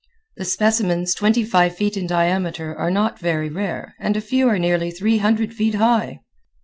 [0.37, 4.57] The specimens twenty five feet in diameter are not very rare and a few are
[4.57, 6.21] nearly three hundred feet high.